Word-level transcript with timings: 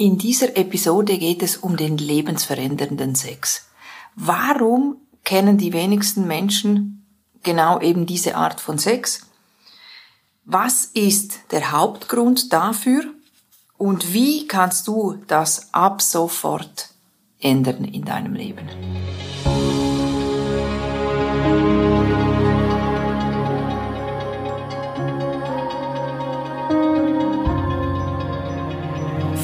In 0.00 0.16
dieser 0.16 0.56
Episode 0.56 1.18
geht 1.18 1.42
es 1.42 1.56
um 1.56 1.76
den 1.76 1.98
lebensverändernden 1.98 3.16
Sex. 3.16 3.66
Warum 4.14 4.98
kennen 5.24 5.58
die 5.58 5.72
wenigsten 5.72 6.24
Menschen 6.24 7.04
genau 7.42 7.80
eben 7.80 8.06
diese 8.06 8.36
Art 8.36 8.60
von 8.60 8.78
Sex? 8.78 9.26
Was 10.44 10.84
ist 10.84 11.40
der 11.50 11.72
Hauptgrund 11.72 12.52
dafür? 12.52 13.06
Und 13.76 14.12
wie 14.12 14.46
kannst 14.46 14.86
du 14.86 15.18
das 15.26 15.74
ab 15.74 16.00
sofort 16.00 16.90
ändern 17.40 17.84
in 17.84 18.04
deinem 18.04 18.34
Leben? 18.34 18.68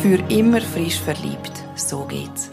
Für 0.05 0.19
immer 0.29 0.61
frisch 0.61 1.01
verliebt, 1.01 1.65
so 1.77 2.05
geht's. 2.05 2.51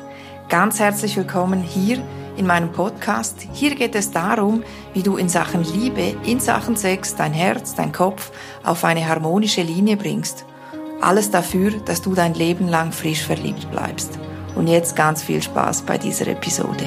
Ganz 0.47 0.79
herzlich 0.79 1.17
willkommen 1.17 1.61
hier 1.61 2.01
in 2.37 2.47
meinem 2.47 2.71
Podcast. 2.71 3.45
Hier 3.51 3.75
geht 3.75 3.93
es 3.93 4.09
darum, 4.09 4.63
wie 4.93 5.03
du 5.03 5.17
in 5.17 5.27
Sachen 5.27 5.65
Liebe, 5.65 6.15
in 6.25 6.39
Sachen 6.39 6.77
Sex, 6.77 7.13
dein 7.17 7.33
Herz, 7.33 7.75
dein 7.75 7.91
Kopf 7.91 8.31
auf 8.63 8.85
eine 8.85 9.05
harmonische 9.05 9.63
Linie 9.63 9.97
bringst. 9.97 10.45
Alles 11.01 11.29
dafür, 11.29 11.71
dass 11.83 12.01
du 12.01 12.15
dein 12.15 12.35
Leben 12.35 12.69
lang 12.69 12.93
frisch 12.93 13.21
verliebt 13.21 13.69
bleibst. 13.69 14.17
Und 14.55 14.67
jetzt 14.67 14.95
ganz 14.95 15.21
viel 15.21 15.41
Spaß 15.41 15.81
bei 15.81 15.97
dieser 15.97 16.27
Episode. 16.27 16.85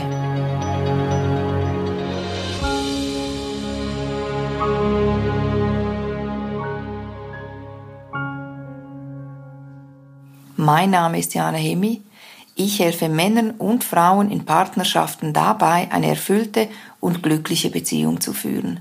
Mein 10.64 10.92
Name 10.92 11.18
ist 11.18 11.34
Jana 11.34 11.58
Hemi. 11.58 12.00
Ich 12.54 12.78
helfe 12.78 13.10
Männern 13.10 13.50
und 13.50 13.84
Frauen 13.84 14.30
in 14.30 14.46
Partnerschaften 14.46 15.34
dabei, 15.34 15.92
eine 15.92 16.06
erfüllte 16.08 16.70
und 17.00 17.22
glückliche 17.22 17.68
Beziehung 17.68 18.22
zu 18.22 18.32
führen 18.32 18.80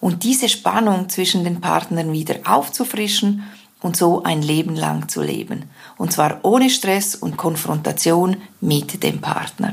und 0.00 0.24
diese 0.24 0.48
Spannung 0.48 1.08
zwischen 1.08 1.44
den 1.44 1.60
Partnern 1.60 2.12
wieder 2.12 2.40
aufzufrischen 2.46 3.44
und 3.80 3.96
so 3.96 4.24
ein 4.24 4.42
Leben 4.42 4.74
lang 4.74 5.08
zu 5.08 5.22
leben. 5.22 5.70
Und 5.96 6.12
zwar 6.12 6.40
ohne 6.42 6.68
Stress 6.68 7.14
und 7.14 7.36
Konfrontation 7.36 8.38
mit 8.60 9.04
dem 9.04 9.20
Partner. 9.20 9.70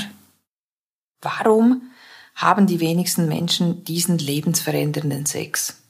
Warum 1.23 1.81
haben 2.35 2.67
die 2.67 2.79
wenigsten 2.79 3.27
Menschen 3.27 3.83
diesen 3.83 4.19
lebensverändernden 4.19 5.25
Sex? 5.25 5.81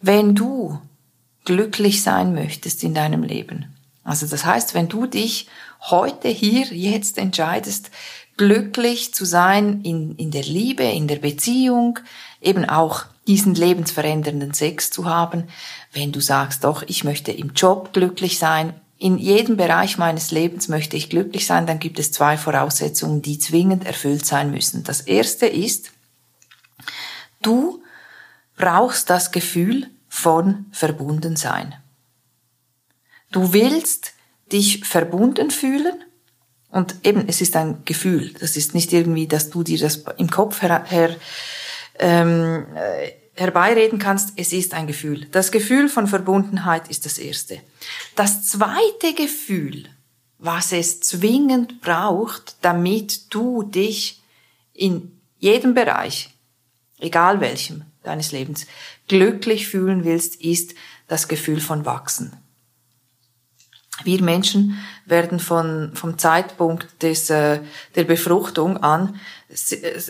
Wenn 0.00 0.36
du 0.36 0.78
glücklich 1.44 2.04
sein 2.04 2.34
möchtest 2.34 2.84
in 2.84 2.94
deinem 2.94 3.24
Leben, 3.24 3.75
also 4.06 4.26
das 4.26 4.44
heißt, 4.44 4.74
wenn 4.74 4.88
du 4.88 5.06
dich 5.06 5.48
heute 5.80 6.28
hier 6.28 6.66
jetzt 6.66 7.18
entscheidest, 7.18 7.90
glücklich 8.36 9.12
zu 9.12 9.24
sein 9.24 9.82
in, 9.82 10.14
in 10.16 10.30
der 10.30 10.44
Liebe, 10.44 10.84
in 10.84 11.08
der 11.08 11.16
Beziehung, 11.16 11.98
eben 12.40 12.64
auch 12.64 13.06
diesen 13.26 13.54
lebensverändernden 13.54 14.54
Sex 14.54 14.90
zu 14.90 15.06
haben, 15.06 15.48
wenn 15.92 16.12
du 16.12 16.20
sagst, 16.20 16.62
doch, 16.62 16.84
ich 16.86 17.02
möchte 17.02 17.32
im 17.32 17.52
Job 17.54 17.92
glücklich 17.92 18.38
sein, 18.38 18.74
in 18.98 19.18
jedem 19.18 19.56
Bereich 19.56 19.98
meines 19.98 20.30
Lebens 20.30 20.68
möchte 20.68 20.96
ich 20.96 21.10
glücklich 21.10 21.44
sein, 21.44 21.66
dann 21.66 21.80
gibt 21.80 21.98
es 21.98 22.12
zwei 22.12 22.36
Voraussetzungen, 22.36 23.20
die 23.22 23.38
zwingend 23.38 23.84
erfüllt 23.84 24.24
sein 24.24 24.50
müssen. 24.50 24.84
Das 24.84 25.00
erste 25.00 25.46
ist, 25.46 25.90
du 27.42 27.82
brauchst 28.56 29.10
das 29.10 29.32
Gefühl 29.32 29.90
von 30.08 30.66
Verbundensein. 30.70 31.74
Du 33.36 33.52
willst 33.52 34.14
dich 34.50 34.86
verbunden 34.86 35.50
fühlen 35.50 36.02
und 36.70 36.94
eben, 37.04 37.28
es 37.28 37.42
ist 37.42 37.54
ein 37.54 37.82
Gefühl. 37.84 38.32
Das 38.40 38.56
ist 38.56 38.74
nicht 38.74 38.94
irgendwie, 38.94 39.26
dass 39.26 39.50
du 39.50 39.62
dir 39.62 39.76
das 39.76 40.04
im 40.16 40.30
Kopf 40.30 40.62
her, 40.62 40.84
her 40.86 41.14
ähm, 41.98 42.64
äh, 42.74 43.10
herbeireden 43.34 43.98
kannst. 43.98 44.32
Es 44.36 44.54
ist 44.54 44.72
ein 44.72 44.86
Gefühl. 44.86 45.26
Das 45.32 45.52
Gefühl 45.52 45.90
von 45.90 46.06
Verbundenheit 46.06 46.88
ist 46.88 47.04
das 47.04 47.18
erste. 47.18 47.60
Das 48.14 48.46
zweite 48.46 49.12
Gefühl, 49.14 49.84
was 50.38 50.72
es 50.72 51.00
zwingend 51.00 51.82
braucht, 51.82 52.56
damit 52.62 53.34
du 53.34 53.64
dich 53.64 54.22
in 54.72 55.20
jedem 55.38 55.74
Bereich, 55.74 56.30
egal 57.00 57.42
welchem 57.42 57.84
deines 58.02 58.32
Lebens, 58.32 58.66
glücklich 59.08 59.68
fühlen 59.68 60.04
willst, 60.04 60.36
ist 60.36 60.74
das 61.06 61.28
Gefühl 61.28 61.60
von 61.60 61.84
Wachsen. 61.84 62.32
Wir 64.04 64.22
Menschen 64.22 64.78
werden 65.06 65.40
von, 65.40 65.92
vom 65.94 66.18
Zeitpunkt 66.18 67.02
des, 67.02 67.30
äh, 67.30 67.60
der 67.94 68.04
Befruchtung 68.04 68.76
an, 68.76 69.18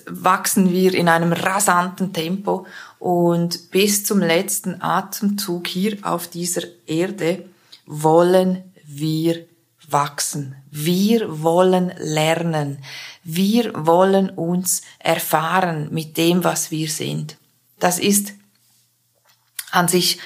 wachsen 0.06 0.72
wir 0.72 0.94
in 0.94 1.08
einem 1.08 1.32
rasanten 1.32 2.12
Tempo 2.12 2.66
und 2.98 3.70
bis 3.70 4.04
zum 4.04 4.20
letzten 4.20 4.82
Atemzug 4.82 5.68
hier 5.68 5.98
auf 6.02 6.26
dieser 6.26 6.62
Erde 6.86 7.44
wollen 7.84 8.64
wir 8.84 9.46
wachsen. 9.88 10.56
Wir 10.70 11.42
wollen 11.42 11.92
lernen. 11.98 12.78
Wir 13.22 13.72
wollen 13.74 14.30
uns 14.30 14.82
erfahren 14.98 15.88
mit 15.92 16.16
dem, 16.16 16.42
was 16.42 16.70
wir 16.70 16.88
sind. 16.88 17.36
Das 17.78 17.98
ist 17.98 18.32
an 19.70 19.86
sich 19.86 20.18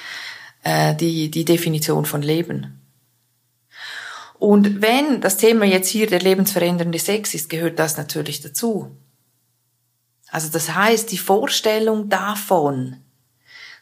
äh, 0.63 0.95
die, 0.95 1.29
die 1.29 1.45
Definition 1.45 2.05
von 2.05 2.21
Leben. 2.21 2.80
Und 4.41 4.81
wenn 4.81 5.21
das 5.21 5.37
Thema 5.37 5.65
jetzt 5.65 5.87
hier 5.87 6.07
der 6.07 6.19
lebensverändernde 6.19 6.97
Sex 6.97 7.35
ist, 7.35 7.47
gehört 7.47 7.77
das 7.77 7.97
natürlich 7.97 8.41
dazu. 8.41 8.97
Also 10.31 10.49
das 10.49 10.73
heißt, 10.73 11.11
die 11.11 11.19
Vorstellung 11.19 12.09
davon, 12.09 12.97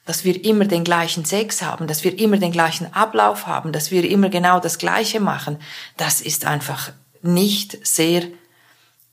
dass 0.03 0.25
wir 0.25 0.43
immer 0.43 0.65
den 0.65 0.83
gleichen 0.83 1.23
Sex 1.23 1.61
haben, 1.61 1.87
dass 1.87 2.03
wir 2.03 2.19
immer 2.19 2.35
den 2.35 2.51
gleichen 2.51 2.93
Ablauf 2.93 3.47
haben, 3.47 3.71
dass 3.71 3.89
wir 3.89 4.03
immer 4.03 4.27
genau 4.27 4.59
das 4.59 4.77
Gleiche 4.77 5.21
machen, 5.21 5.59
das 5.95 6.19
ist 6.19 6.43
einfach 6.43 6.91
nicht 7.21 7.87
sehr 7.87 8.23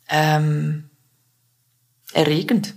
ähm, 0.09 0.91
erregend. 2.13 2.75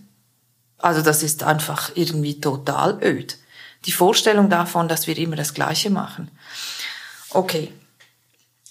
Also 0.78 1.01
das 1.01 1.24
ist 1.24 1.41
einfach 1.41 1.94
irgendwie 1.96 2.40
total 2.40 3.03
öd. 3.03 3.40
Die 3.86 3.91
Vorstellung 3.91 4.47
davon, 4.51 4.88
dass 4.88 5.07
wir 5.07 5.18
immer 5.18 5.38
das 5.38 5.56
Gleiche 5.56 5.90
machen. 5.90 6.30
Okay, 7.31 7.74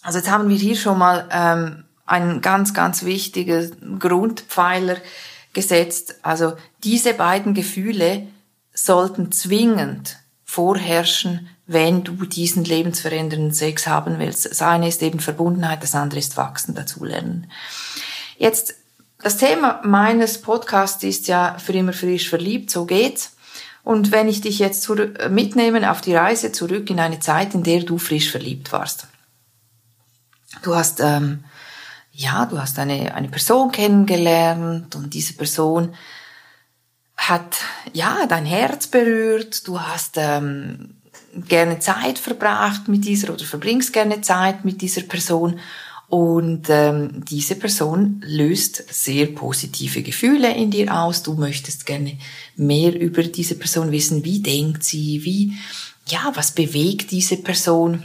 also 0.03 0.19
jetzt 0.19 0.31
haben 0.31 0.49
wir 0.49 0.57
hier 0.57 0.77
schon 0.77 0.99
mal 0.99 1.29
ähm, 1.31 1.85
einen 2.07 2.41
ganz, 2.41 2.75
ganz 2.75 3.05
wichtigen 3.05 3.99
Grundpfeiler 3.99 4.97
gesetzt. 5.53 6.17
Also 6.23 6.55
diese 6.85 7.15
beiden 7.15 7.55
Gefühle 7.55 8.27
sollten 8.73 9.33
zwingend 9.33 10.17
vorherrschen, 10.45 11.49
wenn 11.67 12.05
du 12.05 12.13
diesen 12.25 12.65
lebensverändernden 12.65 13.53
Sex 13.53 13.87
haben 13.87 14.19
willst. 14.19 14.51
Das 14.51 14.63
eine 14.63 14.89
ist 14.89 15.03
eben 15.03 15.21
Verbundenheit, 15.21 15.83
das 15.83 15.95
andere 15.95 16.21
ist 16.21 16.39
Wachsen, 16.39 16.75
dazulernen. 16.75 17.51
Jetzt, 18.39 18.75
das 19.23 19.37
Thema 19.37 19.83
meines 19.85 20.41
Podcasts 20.41 21.03
ist 21.03 21.29
ja 21.29 21.59
für 21.59 21.73
immer 21.73 21.93
frisch 21.93 22.31
verliebt, 22.31 22.71
so 22.71 22.87
geht's. 22.87 23.33
Und 23.85 24.13
wenn 24.13 24.29
ich 24.29 24.41
dich 24.41 24.59
jetzt 24.59 24.89
mitnehme 25.29 25.91
auf 25.91 26.01
die 26.01 26.15
Reise 26.15 26.53
zurück 26.53 26.89
in 26.89 27.01
eine 27.01 27.21
Zeit, 27.21 27.55
in 27.55 27.63
der 27.63 27.83
du 27.83 27.99
frisch 27.99 28.31
verliebt 28.31 28.73
warst. 28.73 29.09
Du 30.63 30.75
hast, 30.75 31.01
ähm, 31.01 31.45
ja, 32.13 32.47
du 32.47 32.59
hast 32.59 32.79
eine, 32.79 33.15
eine 33.15 33.29
Person 33.29 33.71
kennengelernt 33.71 34.97
und 34.97 35.15
diese 35.15 35.35
Person 35.35 35.95
hat, 37.17 37.57
ja, 37.93 38.27
dein 38.27 38.47
Herz 38.47 38.87
berührt. 38.87 39.67
Du 39.69 39.81
hast 39.81 40.17
ähm, 40.17 40.95
gerne 41.35 41.79
Zeit 41.81 42.19
verbracht 42.19 42.89
mit 42.89 43.05
dieser 43.05 43.33
oder 43.33 43.45
verbringst 43.45 43.93
gerne 43.93 44.21
Zeit 44.21 44.65
mit 44.65 44.81
dieser 44.81 45.03
Person. 45.03 45.61
Und 46.09 46.71
ähm, 46.71 47.23
diese 47.29 47.55
Person 47.55 48.23
löst 48.25 48.83
sehr 48.91 49.27
positive 49.27 50.03
Gefühle 50.03 50.55
in 50.55 50.71
dir 50.71 50.95
aus. 50.95 51.23
Du 51.23 51.35
möchtest 51.35 51.85
gerne 51.85 52.17
mehr 52.57 52.99
über 52.99 53.23
diese 53.23 53.57
Person 53.57 53.93
wissen. 53.93 54.25
Wie 54.25 54.41
denkt 54.41 54.83
sie? 54.85 55.23
Wie, 55.25 55.53
ja, 56.09 56.33
was 56.35 56.53
bewegt 56.53 57.11
diese 57.11 57.37
Person? 57.37 58.05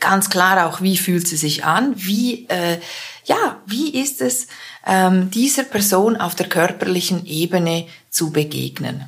Ganz 0.00 0.30
klar 0.30 0.66
auch, 0.66 0.80
wie 0.80 0.96
fühlt 0.96 1.26
sie 1.26 1.36
sich 1.36 1.64
an, 1.64 1.94
wie, 1.96 2.46
äh, 2.48 2.78
ja, 3.24 3.60
wie 3.66 4.00
ist 4.00 4.20
es, 4.20 4.46
ähm, 4.86 5.30
dieser 5.30 5.64
Person 5.64 6.16
auf 6.16 6.34
der 6.34 6.48
körperlichen 6.48 7.26
Ebene 7.26 7.86
zu 8.10 8.30
begegnen. 8.30 9.04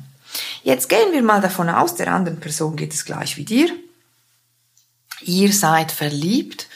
Jetzt 0.63 0.89
gehen 0.89 1.11
wir 1.11 1.23
mal 1.23 1.41
davon 1.41 1.69
aus, 1.69 1.95
der 1.95 2.13
anderen 2.13 2.39
Person 2.39 2.75
geht 2.75 2.93
es 2.93 3.05
gleich 3.05 3.37
wie 3.37 3.45
dir. 3.45 3.69
Ihr 5.23 5.51
seid 5.53 5.91
verliebt 5.91 6.67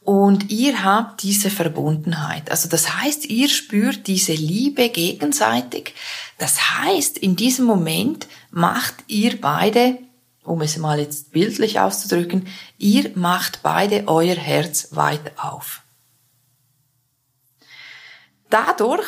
und 0.00 0.50
ihr 0.50 0.84
habt 0.84 1.22
diese 1.22 1.50
Verbundenheit. 1.50 2.50
Also 2.50 2.68
das 2.68 2.96
heißt, 2.96 3.26
ihr 3.26 3.48
spürt 3.48 4.06
diese 4.06 4.32
Liebe 4.32 4.88
gegenseitig. 4.88 5.94
Das 6.38 6.78
heißt, 6.78 7.18
in 7.18 7.36
diesem 7.36 7.66
Moment 7.66 8.26
macht 8.50 8.94
ihr 9.06 9.40
beide 9.40 9.98
um 10.48 10.62
es 10.62 10.76
mal 10.78 10.98
jetzt 10.98 11.32
bildlich 11.32 11.78
auszudrücken, 11.78 12.48
ihr 12.78 13.10
macht 13.14 13.62
beide 13.62 14.08
euer 14.08 14.34
Herz 14.34 14.88
weit 14.92 15.38
auf. 15.38 15.82
Dadurch, 18.50 19.06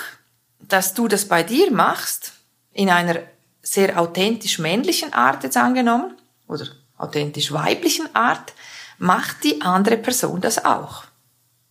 dass 0.60 0.94
du 0.94 1.08
das 1.08 1.26
bei 1.26 1.42
dir 1.42 1.70
machst, 1.70 2.32
in 2.72 2.90
einer 2.90 3.20
sehr 3.62 3.98
authentisch 3.98 4.58
männlichen 4.58 5.12
Art 5.12 5.42
jetzt 5.42 5.56
angenommen, 5.56 6.16
oder 6.46 6.66
authentisch 6.98 7.52
weiblichen 7.52 8.14
Art, 8.14 8.52
macht 8.98 9.42
die 9.44 9.62
andere 9.62 9.96
Person 9.96 10.40
das 10.40 10.64
auch. 10.64 11.04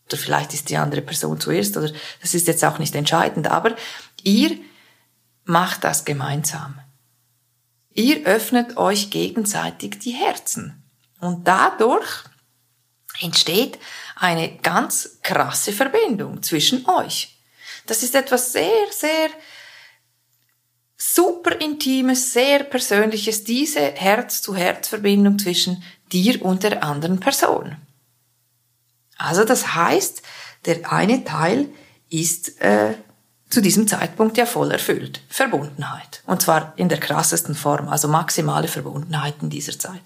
Oder 0.08 0.18
vielleicht 0.18 0.54
ist 0.54 0.70
die 0.70 0.78
andere 0.78 1.02
Person 1.02 1.40
zuerst, 1.40 1.78
oder 1.78 1.92
das 2.22 2.34
ist 2.34 2.48
jetzt 2.48 2.66
auch 2.66 2.80
nicht 2.80 2.96
entscheidend, 2.96 3.48
aber 3.48 3.76
ihr 4.24 4.58
macht 5.46 5.84
das 5.84 6.06
gemeinsam. 6.06 6.80
Ihr 8.00 8.26
öffnet 8.26 8.78
euch 8.78 9.10
gegenseitig 9.10 10.00
die 10.00 10.12
Herzen. 10.14 10.82
Und 11.20 11.46
dadurch 11.46 12.24
entsteht 13.20 13.78
eine 14.16 14.56
ganz 14.60 15.20
krasse 15.22 15.74
Verbindung 15.74 16.42
zwischen 16.42 16.90
euch. 16.90 17.38
Das 17.88 18.02
ist 18.02 18.16
etwas 18.16 18.54
sehr, 18.54 18.86
sehr 18.92 19.30
super 20.96 21.60
intimes, 21.60 22.32
sehr 22.32 22.64
persönliches, 22.64 23.44
diese 23.44 23.82
Herz-zu-Herz-Verbindung 23.82 25.38
zwischen 25.38 25.84
dir 26.14 26.42
und 26.42 26.64
der 26.64 26.82
anderen 26.82 27.20
Person. 27.20 27.76
Also 29.18 29.44
das 29.44 29.76
heißt, 29.76 30.22
der 30.64 30.90
eine 30.90 31.26
Teil 31.26 31.68
ist 32.10 32.62
äh, 32.62 32.96
zu 33.50 33.62
diesem 33.62 33.88
Zeitpunkt 33.88 34.38
ja 34.38 34.46
voll 34.46 34.72
erfüllt. 34.72 35.22
Verbundenheit. 35.28 36.22
Und 36.26 36.42
zwar 36.42 36.74
in 36.76 36.90
der 36.90 37.00
krassesten 37.00 37.56
Form, 37.56 37.88
also 37.90 38.08
maximale 38.08 38.68
Verbundenheit 38.68 39.36
in 39.42 39.50
dieser 39.50 39.78
Zeit. 39.78 40.02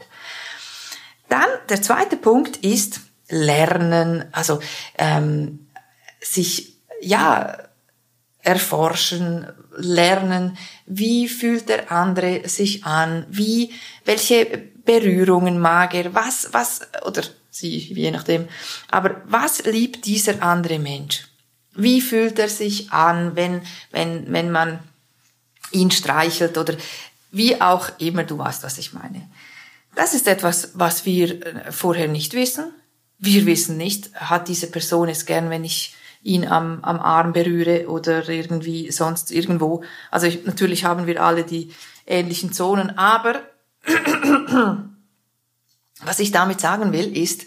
Dann 1.29 1.49
der 1.69 1.81
zweite 1.81 2.17
Punkt 2.17 2.57
ist 2.57 3.01
Lernen, 3.29 4.25
also 4.31 4.59
ähm, 4.97 5.67
sich 6.21 6.77
ja 7.01 7.57
erforschen, 8.39 9.47
lernen, 9.75 10.57
wie 10.85 11.27
fühlt 11.27 11.69
der 11.69 11.91
andere 11.91 12.47
sich 12.47 12.85
an, 12.85 13.25
wie, 13.29 13.71
welche 14.05 14.45
Berührungen 14.85 15.59
mag 15.59 15.93
er, 15.93 16.13
was, 16.13 16.49
was, 16.51 16.81
oder 17.05 17.23
sie, 17.49 17.77
je 17.77 18.11
nachdem, 18.11 18.47
aber 18.89 19.21
was 19.25 19.63
liebt 19.63 20.05
dieser 20.05 20.43
andere 20.43 20.77
Mensch? 20.79 21.25
Wie 21.75 22.01
fühlt 22.01 22.39
er 22.39 22.49
sich 22.49 22.91
an, 22.91 23.35
wenn, 23.35 23.61
wenn, 23.91 24.31
wenn 24.31 24.51
man 24.51 24.79
ihn 25.71 25.91
streichelt 25.91 26.57
oder 26.57 26.75
wie 27.31 27.59
auch 27.59 27.89
immer, 27.97 28.23
du 28.23 28.37
weißt, 28.37 28.63
was 28.63 28.77
ich 28.77 28.93
meine. 28.93 29.27
Das 29.95 30.13
ist 30.13 30.27
etwas, 30.27 30.71
was 30.73 31.05
wir 31.05 31.45
äh, 31.45 31.71
vorher 31.71 32.07
nicht 32.07 32.33
wissen. 32.33 32.71
Wir 33.17 33.45
wissen 33.45 33.77
nicht, 33.77 34.13
hat 34.15 34.47
diese 34.47 34.67
Person 34.67 35.09
es 35.09 35.25
gern, 35.25 35.49
wenn 35.49 35.63
ich 35.63 35.95
ihn 36.23 36.47
am, 36.47 36.83
am 36.83 36.99
Arm 36.99 37.33
berühre 37.33 37.87
oder 37.89 38.27
irgendwie 38.29 38.91
sonst 38.91 39.31
irgendwo. 39.31 39.83
Also 40.09 40.27
ich, 40.27 40.45
natürlich 40.45 40.85
haben 40.85 41.05
wir 41.05 41.21
alle 41.21 41.43
die 41.43 41.73
ähnlichen 42.05 42.53
Zonen, 42.53 42.97
aber 42.97 43.41
was 46.01 46.19
ich 46.19 46.31
damit 46.31 46.61
sagen 46.61 46.93
will, 46.93 47.15
ist, 47.15 47.45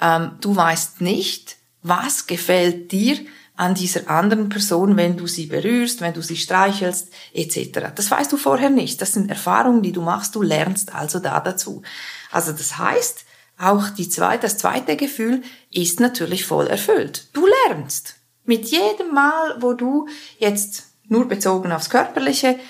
ähm, 0.00 0.32
du 0.40 0.54
weißt 0.54 1.00
nicht, 1.00 1.56
was 1.82 2.26
gefällt 2.26 2.92
dir 2.92 3.18
an 3.58 3.74
dieser 3.74 4.08
anderen 4.08 4.48
Person, 4.48 4.96
wenn 4.96 5.16
du 5.16 5.26
sie 5.26 5.46
berührst, 5.46 6.00
wenn 6.00 6.14
du 6.14 6.22
sie 6.22 6.36
streichelst, 6.36 7.08
etc. 7.34 7.90
Das 7.92 8.08
weißt 8.08 8.30
du 8.30 8.36
vorher 8.36 8.70
nicht. 8.70 9.02
Das 9.02 9.12
sind 9.12 9.28
Erfahrungen, 9.28 9.82
die 9.82 9.90
du 9.90 10.00
machst. 10.00 10.36
Du 10.36 10.42
lernst 10.42 10.94
also 10.94 11.18
da 11.18 11.40
dazu. 11.40 11.82
Also 12.30 12.52
das 12.52 12.78
heißt, 12.78 13.24
auch 13.58 13.90
die 13.90 14.08
zweite, 14.08 14.42
das 14.42 14.58
zweite 14.58 14.96
Gefühl 14.96 15.42
ist 15.72 15.98
natürlich 15.98 16.46
voll 16.46 16.68
erfüllt. 16.68 17.26
Du 17.32 17.48
lernst. 17.66 18.14
Mit 18.44 18.66
jedem 18.66 19.12
Mal, 19.12 19.56
wo 19.60 19.72
du 19.72 20.06
jetzt 20.38 20.84
nur 21.08 21.26
bezogen 21.26 21.72
aufs 21.72 21.90
Körperliche, 21.90 22.60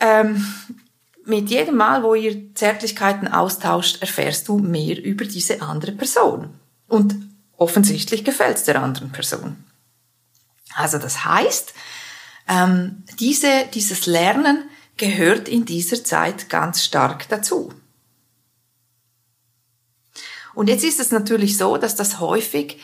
ähm, 0.00 0.46
mit 1.24 1.50
jedem 1.50 1.76
Mal, 1.76 2.04
wo 2.04 2.14
ihr 2.14 2.54
Zärtlichkeiten 2.54 3.26
austauscht, 3.26 4.00
erfährst 4.00 4.46
du 4.46 4.58
mehr 4.58 5.02
über 5.02 5.24
diese 5.24 5.62
andere 5.62 5.92
Person. 5.92 6.50
Und 6.86 7.16
offensichtlich 7.56 8.24
gefällt 8.24 8.58
es 8.58 8.64
der 8.64 8.80
anderen 8.80 9.10
Person. 9.10 9.56
Also 10.76 10.98
das 10.98 11.24
heißt, 11.24 11.74
ähm, 12.48 13.04
diese, 13.18 13.66
dieses 13.72 14.06
Lernen 14.06 14.68
gehört 14.96 15.48
in 15.48 15.64
dieser 15.64 16.02
Zeit 16.04 16.48
ganz 16.48 16.84
stark 16.84 17.28
dazu. 17.28 17.72
Und 20.54 20.68
jetzt 20.68 20.84
ist 20.84 21.00
es 21.00 21.10
natürlich 21.10 21.56
so, 21.56 21.76
dass 21.76 21.96
das 21.96 22.20
häufig 22.20 22.78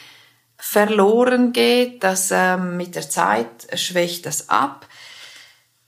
verloren 0.57 1.53
geht, 1.53 2.03
dass 2.03 2.31
ähm, 2.31 2.77
mit 2.77 2.95
der 2.95 3.09
Zeit 3.09 3.49
schwächt 3.75 4.27
das 4.27 4.49
ab. 4.49 4.87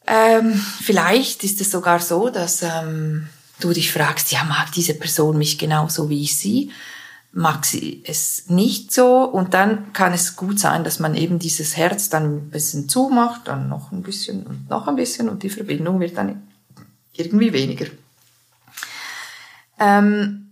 Ähm, 0.06 0.54
vielleicht 0.82 1.42
ist 1.44 1.60
es 1.60 1.70
sogar 1.70 2.00
so, 2.00 2.28
dass 2.28 2.62
ähm, 2.62 3.28
du 3.60 3.72
dich 3.72 3.92
fragst, 3.92 4.30
ja, 4.32 4.44
mag 4.44 4.72
diese 4.72 4.94
Person 4.94 5.38
mich 5.38 5.58
genauso 5.58 6.08
wie 6.08 6.22
ich 6.22 6.36
sie? 6.36 6.70
Mag 7.32 7.64
sie 7.64 8.02
es 8.06 8.48
nicht 8.48 8.92
so. 8.92 9.24
Und 9.24 9.54
dann 9.54 9.92
kann 9.92 10.12
es 10.12 10.36
gut 10.36 10.58
sein, 10.58 10.84
dass 10.84 10.98
man 10.98 11.14
eben 11.14 11.38
dieses 11.38 11.76
Herz 11.76 12.08
dann 12.08 12.24
ein 12.24 12.50
bisschen 12.50 12.88
zumacht, 12.88 13.48
dann 13.48 13.68
noch 13.68 13.92
ein 13.92 14.02
bisschen 14.02 14.46
und 14.46 14.68
noch 14.68 14.88
ein 14.88 14.96
bisschen 14.96 15.28
und 15.28 15.42
die 15.42 15.50
Verbindung 15.50 16.00
wird 16.00 16.16
dann 16.16 16.42
irgendwie 17.12 17.52
weniger. 17.52 17.86
Ähm, 19.78 20.50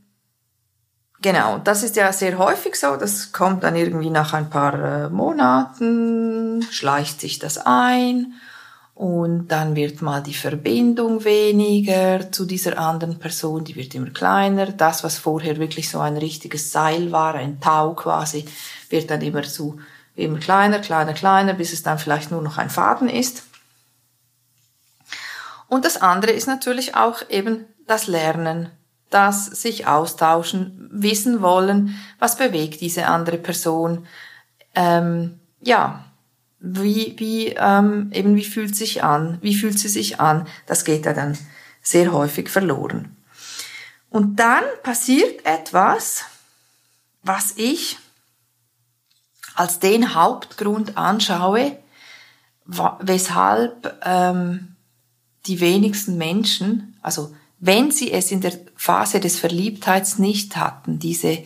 genau, 1.20 1.58
das 1.58 1.82
ist 1.82 1.96
ja 1.96 2.12
sehr 2.12 2.38
häufig 2.38 2.76
so, 2.76 2.96
das 2.96 3.32
kommt 3.32 3.62
dann 3.62 3.76
irgendwie 3.76 4.10
nach 4.10 4.32
ein 4.32 4.48
paar 4.48 4.74
äh, 4.74 5.08
Monaten, 5.10 6.62
schleicht 6.70 7.20
sich 7.20 7.38
das 7.38 7.58
ein 7.58 8.34
und 8.98 9.46
dann 9.46 9.76
wird 9.76 10.02
mal 10.02 10.24
die 10.24 10.34
Verbindung 10.34 11.22
weniger 11.24 12.32
zu 12.32 12.44
dieser 12.44 12.80
anderen 12.80 13.20
Person, 13.20 13.62
die 13.62 13.76
wird 13.76 13.94
immer 13.94 14.10
kleiner. 14.10 14.72
Das, 14.72 15.04
was 15.04 15.18
vorher 15.18 15.58
wirklich 15.58 15.88
so 15.88 16.00
ein 16.00 16.16
richtiges 16.16 16.72
Seil 16.72 17.12
war, 17.12 17.36
ein 17.36 17.60
Tau 17.60 17.94
quasi, 17.94 18.44
wird 18.90 19.08
dann 19.08 19.20
immer 19.22 19.44
zu, 19.44 19.78
immer 20.16 20.40
kleiner, 20.40 20.80
kleiner, 20.80 21.12
kleiner, 21.12 21.54
bis 21.54 21.72
es 21.72 21.84
dann 21.84 22.00
vielleicht 22.00 22.32
nur 22.32 22.42
noch 22.42 22.58
ein 22.58 22.70
Faden 22.70 23.08
ist. 23.08 23.44
Und 25.68 25.84
das 25.84 26.02
andere 26.02 26.32
ist 26.32 26.48
natürlich 26.48 26.96
auch 26.96 27.22
eben 27.28 27.66
das 27.86 28.08
Lernen, 28.08 28.68
das 29.10 29.46
sich 29.46 29.86
austauschen, 29.86 30.88
wissen 30.90 31.40
wollen, 31.40 31.94
was 32.18 32.36
bewegt 32.36 32.80
diese 32.80 33.06
andere 33.06 33.38
Person. 33.38 34.08
Ähm, 34.74 35.38
ja, 35.60 36.04
wie, 36.60 37.14
wie, 37.18 37.48
ähm, 37.56 38.10
eben 38.12 38.36
wie 38.36 38.44
fühlt 38.44 38.74
sich 38.74 39.04
an, 39.04 39.38
wie 39.40 39.54
fühlt 39.54 39.78
sie 39.78 39.88
sich 39.88 40.20
an, 40.20 40.46
das 40.66 40.84
geht 40.84 41.06
ja 41.06 41.12
dann 41.12 41.38
sehr 41.82 42.12
häufig 42.12 42.48
verloren. 42.48 43.16
Und 44.10 44.36
dann 44.36 44.64
passiert 44.82 45.44
etwas, 45.44 46.24
was 47.22 47.54
ich 47.56 47.98
als 49.54 49.80
den 49.80 50.14
Hauptgrund 50.14 50.96
anschaue, 50.96 51.76
weshalb 52.64 54.00
ähm, 54.04 54.76
die 55.46 55.60
wenigsten 55.60 56.16
Menschen, 56.16 56.98
also 57.02 57.34
wenn 57.58 57.90
sie 57.90 58.12
es 58.12 58.30
in 58.30 58.40
der 58.40 58.52
Phase 58.76 59.20
des 59.20 59.38
Verliebtheits 59.38 60.18
nicht 60.18 60.56
hatten, 60.56 60.98
diese, 60.98 61.42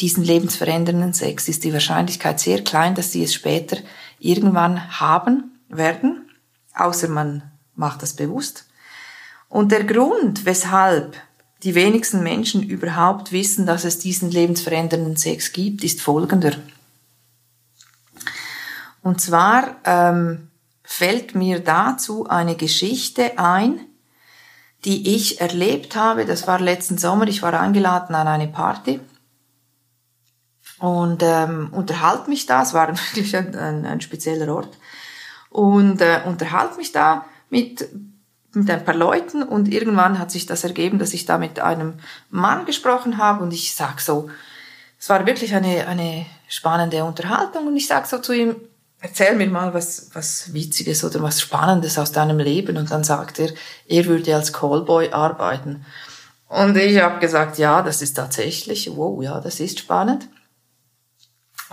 diesen 0.00 0.22
lebensverändernden 0.22 1.12
Sex, 1.12 1.48
ist 1.48 1.64
die 1.64 1.72
Wahrscheinlichkeit 1.72 2.38
sehr 2.38 2.62
klein, 2.62 2.94
dass 2.94 3.10
sie 3.10 3.24
es 3.24 3.34
später 3.34 3.78
irgendwann 4.24 5.00
haben 5.00 5.58
werden, 5.68 6.30
außer 6.74 7.08
man 7.08 7.42
macht 7.74 8.02
das 8.02 8.14
bewusst. 8.14 8.66
Und 9.48 9.70
der 9.70 9.84
Grund, 9.84 10.46
weshalb 10.46 11.16
die 11.62 11.74
wenigsten 11.74 12.22
Menschen 12.22 12.62
überhaupt 12.62 13.32
wissen, 13.32 13.66
dass 13.66 13.84
es 13.84 13.98
diesen 13.98 14.30
lebensverändernden 14.30 15.16
Sex 15.16 15.52
gibt, 15.52 15.84
ist 15.84 16.00
folgender. 16.00 16.52
Und 19.02 19.20
zwar 19.20 19.76
ähm, 19.84 20.48
fällt 20.82 21.34
mir 21.34 21.60
dazu 21.60 22.26
eine 22.26 22.56
Geschichte 22.56 23.38
ein, 23.38 23.80
die 24.84 25.14
ich 25.14 25.40
erlebt 25.40 25.96
habe. 25.96 26.26
Das 26.26 26.46
war 26.46 26.60
letzten 26.60 26.98
Sommer. 26.98 27.28
Ich 27.28 27.42
war 27.42 27.58
eingeladen 27.58 28.14
an 28.14 28.28
eine 28.28 28.48
Party 28.48 29.00
und 30.84 31.22
ähm, 31.22 31.70
unterhalte 31.72 32.28
mich 32.28 32.44
da. 32.44 32.60
Es 32.60 32.74
war 32.74 32.88
wirklich 33.14 33.34
ein, 33.34 33.56
ein, 33.56 33.86
ein 33.86 34.02
spezieller 34.02 34.54
Ort. 34.54 34.76
Und 35.48 36.02
äh, 36.02 36.20
unterhalte 36.26 36.76
mich 36.76 36.92
da 36.92 37.24
mit 37.48 37.88
mit 38.52 38.70
ein 38.70 38.84
paar 38.84 38.94
Leuten. 38.94 39.42
Und 39.42 39.72
irgendwann 39.72 40.18
hat 40.18 40.30
sich 40.30 40.44
das 40.44 40.62
ergeben, 40.62 40.98
dass 40.98 41.14
ich 41.14 41.24
da 41.24 41.38
mit 41.38 41.58
einem 41.58 41.94
Mann 42.28 42.66
gesprochen 42.66 43.16
habe. 43.16 43.42
Und 43.42 43.54
ich 43.54 43.74
sag 43.74 44.00
so, 44.00 44.28
es 44.98 45.08
war 45.08 45.26
wirklich 45.26 45.54
eine 45.54 45.86
eine 45.86 46.26
spannende 46.48 47.02
Unterhaltung. 47.02 47.66
Und 47.66 47.76
ich 47.76 47.86
sag 47.86 48.06
so 48.06 48.18
zu 48.18 48.34
ihm, 48.34 48.56
erzähl 49.00 49.34
mir 49.36 49.48
mal 49.48 49.72
was 49.72 50.10
was 50.12 50.52
Witziges 50.52 51.02
oder 51.02 51.22
was 51.22 51.40
Spannendes 51.40 51.98
aus 51.98 52.12
deinem 52.12 52.38
Leben. 52.38 52.76
Und 52.76 52.90
dann 52.90 53.04
sagt 53.04 53.38
er, 53.38 53.48
er 53.88 54.04
würde 54.04 54.36
als 54.36 54.52
Callboy 54.52 55.12
arbeiten. 55.12 55.86
Und 56.46 56.76
ich 56.76 57.00
habe 57.00 57.20
gesagt, 57.20 57.56
ja, 57.56 57.80
das 57.80 58.02
ist 58.02 58.14
tatsächlich, 58.14 58.90
wow, 58.94 59.22
ja, 59.22 59.40
das 59.40 59.60
ist 59.60 59.78
spannend. 59.78 60.28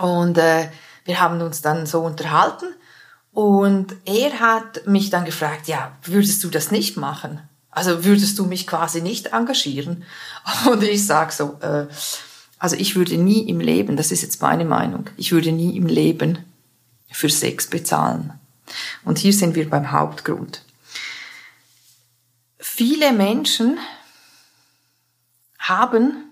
Und 0.02 0.36
äh, 0.36 0.68
wir 1.04 1.20
haben 1.20 1.40
uns 1.40 1.62
dann 1.62 1.86
so 1.86 2.00
unterhalten 2.00 2.66
und 3.30 3.94
er 4.04 4.40
hat 4.40 4.84
mich 4.84 5.10
dann 5.10 5.24
gefragt, 5.24 5.68
ja, 5.68 5.96
würdest 6.02 6.42
du 6.42 6.48
das 6.48 6.72
nicht 6.72 6.96
machen? 6.96 7.40
Also 7.70 8.04
würdest 8.04 8.36
du 8.40 8.46
mich 8.46 8.66
quasi 8.66 9.00
nicht 9.00 9.28
engagieren? 9.28 10.02
Und 10.70 10.82
ich 10.82 11.06
sag 11.06 11.32
so, 11.32 11.56
äh, 11.62 11.86
also 12.58 12.74
ich 12.76 12.96
würde 12.96 13.16
nie 13.16 13.48
im 13.48 13.60
Leben, 13.60 13.96
das 13.96 14.10
ist 14.10 14.22
jetzt 14.22 14.42
meine 14.42 14.64
Meinung, 14.64 15.08
ich 15.16 15.30
würde 15.30 15.52
nie 15.52 15.76
im 15.76 15.86
Leben 15.86 16.44
für 17.10 17.30
Sex 17.30 17.68
bezahlen. 17.68 18.32
Und 19.04 19.18
hier 19.18 19.32
sind 19.32 19.54
wir 19.54 19.70
beim 19.70 19.92
Hauptgrund. 19.92 20.64
Viele 22.58 23.12
Menschen 23.12 23.78
haben 25.60 26.24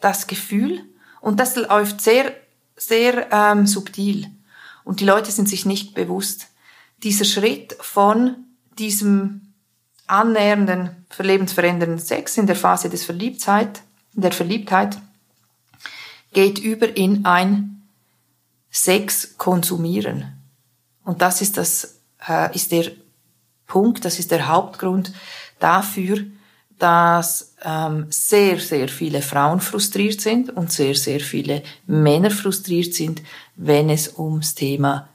das 0.00 0.26
Gefühl, 0.26 0.84
und 1.22 1.40
das 1.40 1.56
läuft 1.56 2.02
sehr, 2.02 2.43
sehr 2.76 3.32
ähm, 3.32 3.66
subtil, 3.66 4.30
und 4.84 5.00
die 5.00 5.06
Leute 5.06 5.32
sind 5.32 5.48
sich 5.48 5.64
nicht 5.64 5.94
bewusst, 5.94 6.48
dieser 7.02 7.24
Schritt 7.24 7.76
von 7.80 8.36
diesem 8.78 9.52
annähernden, 10.06 11.06
lebensverändernden 11.18 11.98
Sex 11.98 12.36
in 12.36 12.46
der 12.46 12.56
Phase 12.56 12.90
des 12.90 13.04
Verliebtheit, 13.04 13.82
der 14.12 14.32
Verliebtheit, 14.32 14.98
geht 16.32 16.58
über 16.58 16.96
in 16.96 17.24
ein 17.24 17.82
Sex 18.70 19.38
konsumieren. 19.38 20.32
Und 21.04 21.22
das 21.22 21.40
ist 21.40 21.56
das, 21.56 22.00
äh, 22.28 22.54
ist 22.54 22.72
der 22.72 22.90
Punkt, 23.66 24.04
das 24.04 24.18
ist 24.18 24.30
der 24.30 24.48
Hauptgrund 24.48 25.12
dafür, 25.58 26.24
dass 26.78 27.54
ähm, 27.62 28.06
sehr, 28.10 28.58
sehr 28.58 28.88
viele 28.88 29.22
Frauen 29.22 29.60
frustriert 29.60 30.20
sind 30.20 30.50
und 30.50 30.72
sehr, 30.72 30.94
sehr 30.94 31.20
viele 31.20 31.62
Männer 31.86 32.30
frustriert 32.30 32.94
sind, 32.94 33.22
wenn 33.56 33.90
es 33.90 34.18
ums 34.18 34.54
Thema 34.54 35.08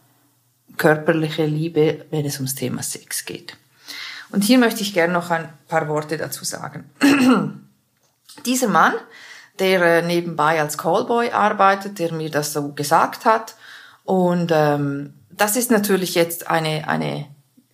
körperliche 0.78 1.46
Liebe, 1.46 2.06
wenn 2.10 2.26
es 2.26 2.38
ums 2.38 2.56
Thema 2.56 2.82
Sex 2.82 3.26
geht. 3.26 3.58
Und 4.32 4.44
hier 4.44 4.58
möchte 4.58 4.82
ich 4.82 4.94
gerne 4.94 5.14
noch 5.14 5.32
ein 5.32 5.50
paar 5.68 5.88
Worte 5.88 6.18
dazu 6.18 6.46
sagen. 6.46 6.90
Dieser 8.46 8.68
Mann, 8.68 8.94
der 9.60 9.82
äh, 9.82 10.02
nebenbei 10.02 10.62
als 10.62 10.78
Callboy 10.78 11.32
arbeitet, 11.32 12.00
der 12.00 12.14
mir 12.14 12.30
das 12.30 12.54
so 12.54 12.70
gesagt 12.74 13.26
hat, 13.26 13.56
und 14.06 14.52
ähm, 14.52 15.14
das 15.30 15.56
ist 15.56 15.70
natürlich 15.70 16.16
jetzt 16.16 16.50
eine, 16.50 16.88
eine, 16.88 17.28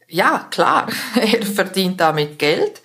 ja 0.10 0.48
klar, 0.50 0.88
er 1.16 1.46
verdient 1.46 2.02
damit 2.02 2.40
Geld 2.40 2.82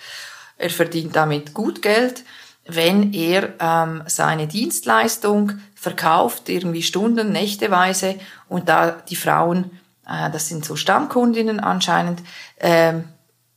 er 0.60 0.70
verdient 0.70 1.16
damit 1.16 1.54
gut 1.54 1.82
Geld, 1.82 2.24
wenn 2.66 3.12
er 3.12 3.54
ähm, 3.58 4.02
seine 4.06 4.46
Dienstleistung 4.46 5.52
verkauft, 5.74 6.48
irgendwie 6.48 6.82
Stunden, 6.82 7.32
Nächteweise 7.32 8.16
und 8.48 8.68
da 8.68 8.90
die 8.90 9.16
Frauen, 9.16 9.70
äh, 10.06 10.30
das 10.30 10.48
sind 10.48 10.64
so 10.64 10.76
Stammkundinnen 10.76 11.60
anscheinend, 11.60 12.20
äh, 12.56 12.94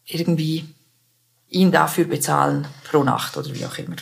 irgendwie 0.05 0.73
ihn 1.49 1.71
dafür 1.71 2.05
bezahlen 2.05 2.67
pro 2.89 3.03
Nacht 3.03 3.37
oder 3.37 3.53
wie 3.53 3.65
auch 3.65 3.77
immer. 3.77 3.97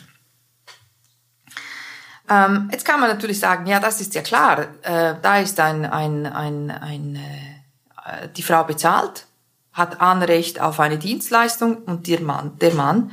Ähm, 2.30 2.70
jetzt 2.72 2.86
kann 2.86 3.00
man 3.02 3.10
natürlich 3.10 3.40
sagen, 3.40 3.66
ja, 3.66 3.80
das 3.80 4.00
ist 4.00 4.16
ja 4.16 4.22
klar, 4.22 4.68
äh, 4.84 5.16
da 5.22 5.40
ist 5.40 5.60
ein, 5.60 5.86
ein, 5.86 6.26
ein, 6.26 6.72
ein 6.72 7.16
äh, 7.16 8.30
die 8.30 8.44
Frau 8.44 8.64
bezahlt 8.64 9.26
hat 9.74 10.02
Anrecht 10.02 10.60
auf 10.60 10.80
eine 10.80 10.98
Dienstleistung 10.98 11.78
und 11.84 12.08
der 12.08 12.22
Mann, 12.22 12.58
der 12.60 12.74
Mann, 12.74 13.12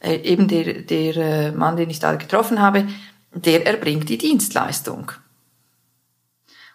äh, 0.00 0.16
eben 0.16 0.48
der, 0.48 0.82
der 0.82 1.16
äh, 1.16 1.52
Mann, 1.52 1.76
den 1.76 1.90
ich 1.90 2.00
da 2.00 2.14
getroffen 2.14 2.60
habe, 2.60 2.86
der 3.32 3.66
erbringt 3.66 4.08
die 4.08 4.18
Dienstleistung. 4.18 5.12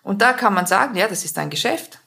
Und 0.03 0.21
da 0.21 0.33
kann 0.33 0.53
man 0.53 0.65
sagen, 0.65 0.95
ja, 0.95 1.07
das 1.07 1.23
ist 1.23 1.37
ein 1.37 1.49
Geschäft. 1.49 1.99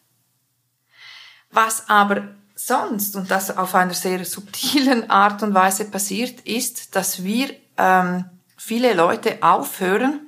Was 1.51 1.89
aber 1.89 2.29
sonst, 2.57 3.15
und 3.15 3.31
das 3.31 3.57
auf 3.57 3.75
einer 3.75 3.95
sehr 3.95 4.25
subtilen 4.25 5.11
Art 5.11 5.43
und 5.43 5.55
Weise 5.55 5.85
passiert, 5.85 6.41
ist, 6.41 6.97
dass 6.97 7.23
wir 7.23 7.55
ähm, 7.77 8.25
viele 8.57 8.95
Leute 8.95 9.39
aufhören, 9.43 10.21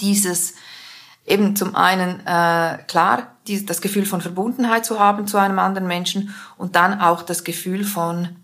dieses 0.00 0.54
eben 1.26 1.54
zum 1.56 1.76
einen 1.76 2.20
äh, 2.26 2.78
klar 2.86 3.31
die, 3.46 3.64
das 3.64 3.80
Gefühl 3.80 4.06
von 4.06 4.20
Verbundenheit 4.20 4.84
zu 4.84 4.98
haben 4.98 5.26
zu 5.26 5.38
einem 5.38 5.58
anderen 5.58 5.88
Menschen 5.88 6.34
und 6.56 6.76
dann 6.76 7.00
auch 7.00 7.22
das 7.22 7.44
Gefühl 7.44 7.84
von 7.84 8.36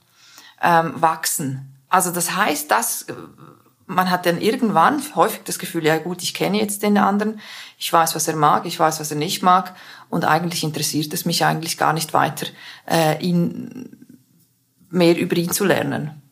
ähm, 0.62 0.92
Wachsen. 0.96 1.72
Also 1.88 2.10
das 2.10 2.36
heißt, 2.36 2.70
dass 2.70 3.06
man 3.88 4.10
hat 4.10 4.26
dann 4.26 4.40
irgendwann 4.40 5.02
häufig 5.14 5.40
das 5.44 5.58
Gefühl, 5.58 5.86
ja 5.86 5.96
gut, 5.96 6.22
ich 6.22 6.34
kenne 6.34 6.60
jetzt 6.60 6.82
den 6.82 6.98
anderen, 6.98 7.40
ich 7.78 7.90
weiß, 7.90 8.14
was 8.14 8.28
er 8.28 8.36
mag, 8.36 8.66
ich 8.66 8.78
weiß, 8.78 9.00
was 9.00 9.10
er 9.10 9.16
nicht 9.16 9.42
mag 9.42 9.74
und 10.10 10.26
eigentlich 10.26 10.62
interessiert 10.62 11.14
es 11.14 11.24
mich 11.24 11.44
eigentlich 11.44 11.78
gar 11.78 11.94
nicht 11.94 12.12
weiter, 12.12 12.46
äh, 12.86 13.18
ihn 13.24 14.06
mehr 14.90 15.16
über 15.16 15.36
ihn 15.36 15.50
zu 15.50 15.64
lernen. 15.64 16.22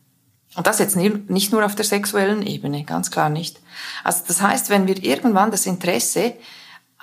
Und 0.54 0.66
das 0.66 0.78
jetzt 0.78 0.96
nicht 0.96 1.52
nur 1.52 1.64
auf 1.64 1.74
der 1.74 1.84
sexuellen 1.84 2.42
Ebene, 2.46 2.84
ganz 2.84 3.10
klar 3.10 3.28
nicht. 3.28 3.60
Also 4.04 4.22
das 4.26 4.40
heißt, 4.40 4.70
wenn 4.70 4.86
wir 4.86 5.02
irgendwann 5.02 5.50
das 5.50 5.66
Interesse 5.66 6.34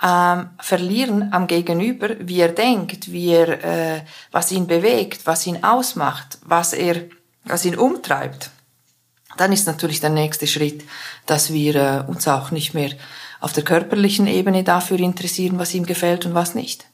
ähm, 0.04 0.50
verlieren 0.60 1.32
am 1.32 1.46
Gegenüber, 1.46 2.10
wie 2.20 2.40
er 2.40 2.52
denkt, 2.52 3.10
wie 3.10 3.30
er, 3.30 3.64
äh, 3.64 4.02
was 4.30 4.52
ihn 4.52 4.66
bewegt, 4.66 5.26
was 5.26 5.46
ihn 5.46 5.64
ausmacht, 5.64 6.38
was 6.44 6.74
er, 6.74 7.04
was 7.44 7.64
ihn 7.64 7.76
umtreibt, 7.76 8.50
dann 9.36 9.52
ist 9.52 9.66
natürlich 9.66 10.00
der 10.00 10.10
nächste 10.10 10.46
Schritt, 10.46 10.84
dass 11.26 11.52
wir 11.52 11.74
äh, 11.74 12.04
uns 12.06 12.28
auch 12.28 12.50
nicht 12.50 12.74
mehr 12.74 12.90
auf 13.40 13.52
der 13.52 13.64
körperlichen 13.64 14.26
Ebene 14.26 14.62
dafür 14.62 14.98
interessieren, 15.00 15.58
was 15.58 15.74
ihm 15.74 15.86
gefällt 15.86 16.26
und 16.26 16.34
was 16.34 16.54
nicht. 16.54 16.86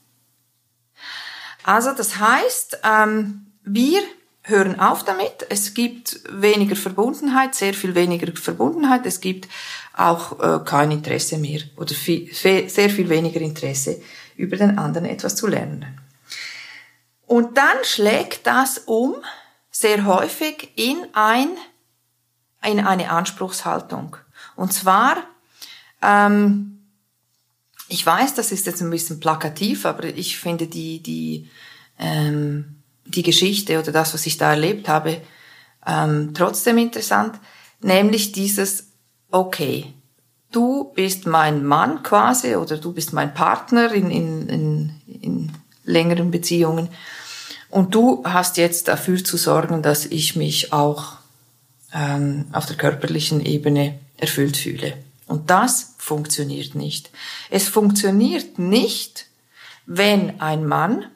Also 1.65 1.93
das 1.93 2.19
heißt, 2.19 2.79
ähm, 2.85 3.47
wir 3.63 4.01
hören 4.43 4.81
auf 4.81 5.05
damit. 5.05 5.47
Es 5.51 5.75
gibt 5.75 6.21
weniger 6.31 6.77
Verbundenheit, 6.77 7.55
sehr 7.55 7.75
viel 7.75 7.95
weniger 7.95 8.35
Verbundenheit. 8.35 9.05
Es 9.05 9.21
gibt 9.21 9.49
auch 9.95 10.39
äh, 10.41 10.65
kein 10.65 10.91
Interesse 10.91 11.39
mehr 11.39 11.61
oder 11.77 11.95
viel, 11.95 12.33
sehr 12.33 12.91
viel 12.91 13.09
weniger 13.09 13.41
Interesse, 13.41 14.01
über 14.37 14.57
den 14.57 14.79
anderen 14.79 15.07
etwas 15.07 15.37
zu 15.37 15.47
lernen. 15.47 16.01
Und 17.27 17.59
dann 17.59 17.77
schlägt 17.85 18.47
das 18.47 18.79
um, 18.79 19.15
sehr 19.71 20.05
häufig, 20.05 20.73
in 20.77 21.07
ein, 21.13 21.49
in 22.65 22.81
eine 22.81 23.11
Anspruchshaltung. 23.11 24.17
Und 24.57 24.73
zwar, 24.73 25.17
ähm, 26.03 26.81
ich 27.89 28.05
weiß, 28.05 28.35
das 28.35 28.53
ist 28.53 28.67
jetzt 28.67 28.83
ein 28.83 28.91
bisschen 28.91 29.21
plakativ, 29.21 29.87
aber 29.87 30.05
ich 30.05 30.39
finde 30.39 30.67
die, 30.67 31.03
die, 31.03 31.49
ähm, 31.99 32.83
die 33.05 33.23
Geschichte 33.23 33.79
oder 33.79 33.93
das, 33.93 34.15
was 34.15 34.27
ich 34.27 34.39
da 34.39 34.51
erlebt 34.51 34.89
habe, 34.89 35.21
ähm, 35.87 36.33
trotzdem 36.35 36.79
interessant, 36.79 37.39
nämlich 37.81 38.33
dieses, 38.33 38.90
okay, 39.31 39.93
du 40.51 40.93
bist 40.95 41.27
mein 41.27 41.65
Mann 41.65 42.03
quasi 42.03 42.57
oder 42.57 42.79
du 42.79 42.93
bist 42.93 43.13
mein 43.13 43.35
Partner 43.35 43.93
in, 43.93 44.11
in, 44.11 44.49
in, 44.49 44.93
in 45.21 45.53
längeren 45.85 46.31
Beziehungen 46.31 46.89
und 47.69 47.95
du 47.95 48.23
hast 48.25 48.57
jetzt 48.57 48.89
dafür 48.89 49.23
zu 49.23 49.37
sorgen, 49.37 49.83
dass 49.83 50.07
ich 50.07 50.37
mich 50.37 50.73
auch 50.73 51.15
ähm, 51.93 52.47
auf 52.53 52.67
der 52.67 52.77
körperlichen 52.77 53.45
Ebene 53.45 53.99
erfüllt 54.17 54.57
fühle. 54.57 54.95
Und 55.27 55.51
das 55.51 55.95
funktioniert 55.99 56.75
nicht. 56.75 57.11
Es 57.51 57.69
funktioniert 57.69 58.59
nicht, 58.59 59.27
wenn 59.87 60.41
ein 60.41 60.67
Mann 60.67 61.07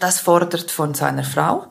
das 0.00 0.20
fordert 0.20 0.70
von 0.70 0.94
seiner 0.94 1.24
Frau 1.24 1.66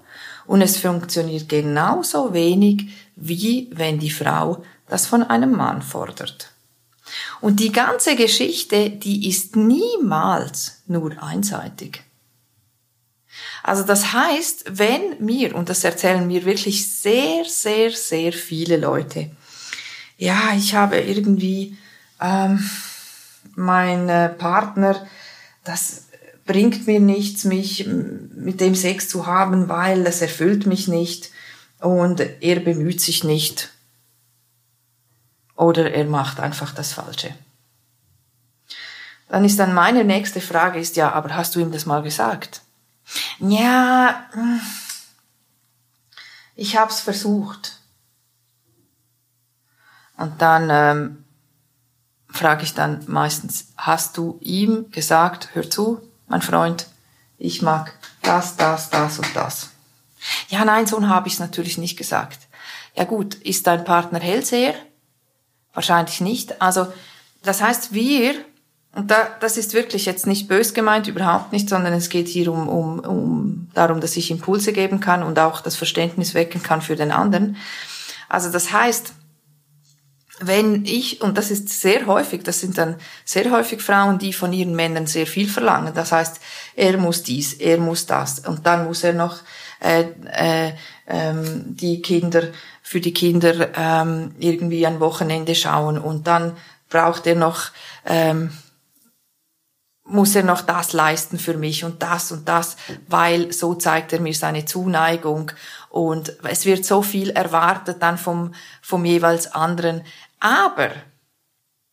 und 0.46 0.62
es 0.62 0.78
funktioniert 0.78 1.50
genauso 1.50 2.34
wenig, 2.34 2.90
wie 3.16 3.70
wenn 3.72 4.00
die 4.00 4.12
Frau 4.12 4.64
das 4.88 5.06
von 5.06 5.24
einem 5.24 5.52
Mann 5.52 5.82
fordert. 5.82 6.52
Und 7.42 7.60
die 7.60 7.72
ganze 7.72 8.16
Geschichte, 8.16 8.90
die 8.90 9.30
ist 9.30 9.56
niemals 9.56 10.82
nur 10.88 11.22
einseitig. 11.22 12.04
Also 13.64 13.84
das 13.84 14.14
heißt, 14.14 14.66
wenn 14.78 15.24
mir, 15.24 15.56
und 15.56 15.70
das 15.70 15.84
erzählen 15.84 16.26
mir 16.26 16.46
wirklich 16.46 16.90
sehr, 16.90 17.46
sehr, 17.46 17.92
sehr 17.92 18.34
viele 18.34 18.78
Leute, 18.78 19.32
ja, 20.18 20.54
ich 20.58 20.74
habe 20.74 21.00
irgendwie 21.00 21.78
ähm, 22.20 22.68
mein 23.56 24.08
Partner, 24.38 25.06
das 25.64 26.06
bringt 26.46 26.88
mir 26.88 27.00
nichts, 27.00 27.44
mich 27.44 27.88
mit 27.88 28.62
dem 28.62 28.74
Sex 28.74 29.10
zu 29.10 29.28
haben, 29.28 29.70
weil 29.70 30.08
es 30.08 30.22
erfüllt 30.22 30.66
mich 30.66 30.88
nicht 30.88 31.30
und 31.80 32.22
er 32.40 32.60
bemüht 32.62 33.02
sich 33.02 33.24
nicht 33.24 33.70
oder 35.58 35.92
er 35.92 36.06
macht 36.06 36.40
einfach 36.40 36.74
das 36.74 36.94
Falsche. 36.94 37.36
Dann 39.28 39.44
ist 39.44 39.60
dann 39.60 39.74
meine 39.74 40.06
nächste 40.06 40.40
Frage 40.40 40.80
ist 40.80 40.96
ja, 40.96 41.12
aber 41.12 41.36
hast 41.36 41.56
du 41.56 41.60
ihm 41.60 41.72
das 41.72 41.86
mal 41.86 42.02
gesagt? 42.02 42.62
Ja, 43.40 44.26
ich 46.56 46.78
habe 46.78 46.92
es 46.92 47.02
versucht. 47.02 47.80
Und 50.16 50.42
dann 50.42 50.70
ähm, 50.72 51.26
frage 52.30 52.64
ich 52.64 52.74
dann 52.74 53.04
meistens, 53.08 53.74
hast 53.78 54.18
du 54.18 54.40
ihm 54.42 54.90
gesagt, 54.92 55.50
hör 55.54 55.70
zu, 55.70 56.02
mein 56.28 56.42
Freund, 56.42 56.88
ich 57.38 57.62
mag 57.62 57.94
das, 58.22 58.56
das, 58.56 58.90
das 58.90 59.20
und 59.20 59.36
das. 59.36 59.70
Ja, 60.50 60.66
nein, 60.66 60.88
so 60.88 61.06
habe 61.08 61.28
ich 61.28 61.36
es 61.36 61.40
natürlich 61.40 61.78
nicht 61.78 61.98
gesagt. 61.98 62.40
Ja 62.96 63.04
gut, 63.04 63.36
ist 63.36 63.68
dein 63.68 63.84
Partner 63.84 64.20
Hellseher? 64.20 64.74
Wahrscheinlich 65.78 66.22
nicht. 66.22 66.60
Also 66.60 66.88
das 67.44 67.62
heißt, 67.62 67.94
wir, 67.94 68.34
und 68.96 69.12
da, 69.12 69.28
das 69.40 69.58
ist 69.58 69.76
wirklich 69.76 70.08
jetzt 70.08 70.26
nicht 70.26 70.48
bös 70.48 70.74
gemeint, 70.74 71.08
überhaupt 71.08 71.54
nicht, 71.54 71.70
sondern 71.70 71.94
es 71.94 72.10
geht 72.10 72.28
hier 72.28 72.52
um, 72.52 72.68
um, 72.68 73.00
um 73.00 73.70
darum, 73.76 74.02
dass 74.02 74.18
ich 74.18 74.32
Impulse 74.32 74.74
geben 74.74 75.00
kann 75.00 75.22
und 75.22 75.38
auch 75.38 75.62
das 75.62 75.76
Verständnis 75.76 76.34
wecken 76.34 76.64
kann 76.64 76.82
für 76.82 76.96
den 76.96 77.12
anderen. 77.12 77.58
Also 78.28 78.52
das 78.52 78.72
heißt, 78.72 79.14
wenn 80.40 80.84
ich, 80.84 81.22
und 81.22 81.38
das 81.38 81.52
ist 81.52 81.70
sehr 81.70 82.08
häufig, 82.08 82.42
das 82.42 82.60
sind 82.60 82.80
dann 82.80 82.96
sehr 83.24 83.52
häufig 83.52 83.80
Frauen, 83.80 84.18
die 84.18 84.34
von 84.34 84.54
ihren 84.54 84.76
Männern 84.76 85.06
sehr 85.06 85.28
viel 85.28 85.48
verlangen. 85.48 85.94
Das 85.94 86.12
heißt, 86.12 86.40
er 86.76 86.98
muss 86.98 87.22
dies, 87.22 87.54
er 87.54 87.78
muss 87.78 88.08
das 88.08 88.40
und 88.40 88.66
dann 88.66 88.86
muss 88.86 89.04
er 89.04 89.14
noch 89.14 89.42
äh, 89.80 90.06
äh, 90.26 90.74
ähm, 91.06 91.76
die 91.76 92.02
Kinder 92.02 92.48
für 92.88 93.02
die 93.02 93.14
Kinder 93.14 93.78
ähm, 93.78 94.34
irgendwie 94.40 94.88
ein 94.88 95.02
Wochenende 95.02 95.56
schauen 95.56 95.98
und 95.98 96.26
dann 96.26 96.56
braucht 96.88 97.28
er 97.28 97.36
noch 97.36 97.72
ähm, 98.06 98.50
muss 100.06 100.34
er 100.38 100.44
noch 100.44 100.62
das 100.62 100.94
leisten 100.94 101.38
für 101.38 101.58
mich 101.58 101.84
und 101.84 102.02
das 102.02 102.32
und 102.32 102.48
das, 102.48 102.78
weil 103.10 103.52
so 103.52 103.76
zeigt 103.76 104.14
er 104.14 104.22
mir 104.22 104.34
seine 104.34 104.64
Zuneigung 104.64 105.52
und 105.90 106.32
es 106.44 106.66
wird 106.66 106.86
so 106.86 107.02
viel 107.02 107.32
erwartet 107.32 107.98
dann 108.00 108.18
vom, 108.18 108.54
vom 108.82 109.04
jeweils 109.04 109.54
anderen. 109.54 110.06
Aber 110.40 110.92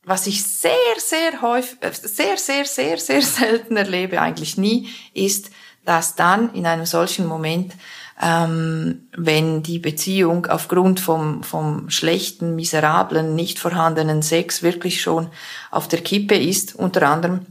was 0.04 0.28
ich 0.28 0.44
sehr, 0.44 0.70
sehr 0.98 1.42
häufig, 1.42 1.76
sehr, 1.90 2.36
sehr, 2.36 2.66
sehr, 2.66 2.98
sehr 2.98 3.22
selten 3.40 3.76
erlebe, 3.76 4.20
eigentlich 4.20 4.56
nie, 4.56 4.90
ist, 5.12 5.50
dass 5.84 6.14
dann 6.14 6.54
in 6.54 6.66
einem 6.66 6.86
solchen 6.86 7.26
Moment, 7.26 7.74
ähm, 8.20 9.08
wenn 9.16 9.62
die 9.62 9.78
Beziehung 9.78 10.46
aufgrund 10.46 11.00
vom, 11.00 11.42
vom 11.42 11.90
schlechten, 11.90 12.54
miserablen, 12.54 13.34
nicht 13.34 13.58
vorhandenen 13.58 14.22
Sex 14.22 14.62
wirklich 14.62 15.00
schon 15.00 15.28
auf 15.70 15.88
der 15.88 16.00
Kippe 16.00 16.36
ist, 16.36 16.74
unter 16.74 17.08
anderem, 17.08 17.46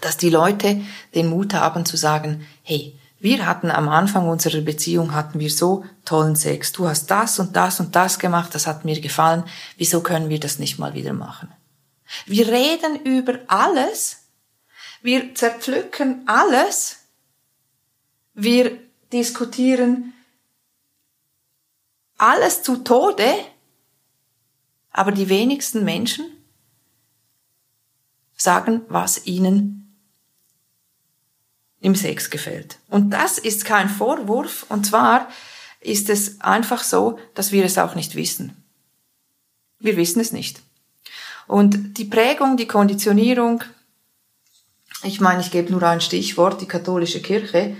dass 0.00 0.16
die 0.16 0.30
Leute 0.30 0.80
den 1.14 1.28
Mut 1.28 1.54
haben 1.54 1.84
zu 1.84 1.96
sagen, 1.96 2.46
hey, 2.62 2.96
wir 3.18 3.44
hatten 3.46 3.70
am 3.70 3.88
Anfang 3.90 4.28
unserer 4.28 4.62
Beziehung 4.62 5.14
hatten 5.14 5.40
wir 5.40 5.50
so 5.50 5.84
tollen 6.06 6.36
Sex. 6.36 6.72
Du 6.72 6.88
hast 6.88 7.10
das 7.10 7.38
und 7.38 7.54
das 7.54 7.78
und 7.78 7.94
das 7.94 8.18
gemacht, 8.18 8.54
das 8.54 8.66
hat 8.66 8.86
mir 8.86 8.98
gefallen. 8.98 9.44
Wieso 9.76 10.00
können 10.00 10.30
wir 10.30 10.40
das 10.40 10.58
nicht 10.58 10.78
mal 10.78 10.94
wieder 10.94 11.12
machen? 11.12 11.52
Wir 12.24 12.48
reden 12.48 12.96
über 13.04 13.40
alles. 13.46 14.22
Wir 15.02 15.34
zerpflücken 15.34 16.22
alles. 16.26 17.00
Wir 18.32 18.78
diskutieren 19.12 20.12
alles 22.18 22.62
zu 22.62 22.78
Tode. 22.78 23.32
Aber 24.92 25.12
die 25.12 25.28
wenigsten 25.28 25.84
Menschen 25.84 26.26
sagen, 28.36 28.82
was 28.88 29.26
ihnen 29.26 29.96
im 31.80 31.94
Sex 31.94 32.30
gefällt. 32.30 32.78
Und 32.88 33.10
das 33.10 33.38
ist 33.38 33.64
kein 33.64 33.88
Vorwurf, 33.88 34.66
und 34.68 34.84
zwar 34.84 35.28
ist 35.80 36.10
es 36.10 36.40
einfach 36.40 36.82
so, 36.82 37.18
dass 37.34 37.52
wir 37.52 37.64
es 37.64 37.78
auch 37.78 37.94
nicht 37.94 38.14
wissen. 38.14 38.62
Wir 39.78 39.96
wissen 39.96 40.20
es 40.20 40.32
nicht. 40.32 40.60
Und 41.46 41.96
die 41.96 42.04
Prägung, 42.04 42.58
die 42.58 42.66
Konditionierung, 42.66 43.64
ich 45.02 45.20
meine, 45.20 45.40
ich 45.40 45.50
gebe 45.50 45.72
nur 45.72 45.82
ein 45.82 46.02
Stichwort, 46.02 46.60
die 46.60 46.68
katholische 46.68 47.22
Kirche, 47.22 47.76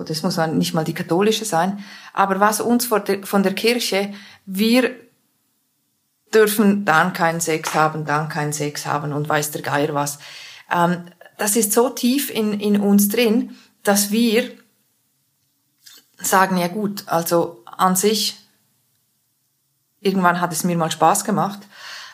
oder 0.00 0.10
es 0.10 0.22
muss 0.22 0.36
nicht 0.38 0.74
mal 0.74 0.84
die 0.84 0.94
katholische 0.94 1.44
sein, 1.44 1.84
aber 2.12 2.40
was 2.40 2.60
uns 2.60 2.86
von 2.86 3.42
der 3.42 3.54
Kirche, 3.54 4.12
wir 4.46 4.90
dürfen 6.32 6.84
dann 6.84 7.12
keinen 7.12 7.40
Sex 7.40 7.74
haben, 7.74 8.04
dann 8.04 8.28
keinen 8.28 8.52
Sex 8.52 8.86
haben 8.86 9.12
und 9.12 9.28
weiß 9.28 9.50
der 9.50 9.62
Geier 9.62 9.94
was. 9.94 10.18
Ähm, 10.72 11.04
das 11.38 11.56
ist 11.56 11.72
so 11.72 11.88
tief 11.88 12.30
in, 12.30 12.58
in 12.60 12.80
uns 12.80 13.08
drin, 13.08 13.56
dass 13.82 14.10
wir 14.10 14.50
sagen, 16.18 16.56
ja 16.56 16.68
gut, 16.68 17.04
also 17.06 17.64
an 17.64 17.96
sich, 17.96 18.36
irgendwann 20.00 20.40
hat 20.40 20.52
es 20.52 20.64
mir 20.64 20.76
mal 20.76 20.90
Spaß 20.90 21.24
gemacht, 21.24 21.60